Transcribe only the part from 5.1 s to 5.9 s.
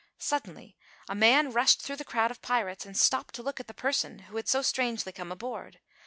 come aboard.